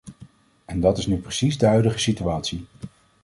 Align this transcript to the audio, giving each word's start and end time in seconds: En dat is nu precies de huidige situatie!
En 0.65 0.79
dat 0.79 0.97
is 0.97 1.05
nu 1.07 1.17
precies 1.17 1.57
de 1.57 1.65
huidige 1.65 1.97
situatie! 1.99 2.65